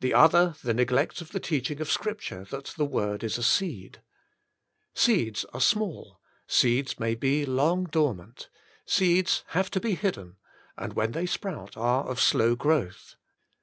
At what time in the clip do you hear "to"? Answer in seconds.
9.72-9.80